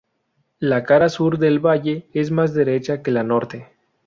[0.71, 3.67] La cara sur del valle es más derecha que la norte.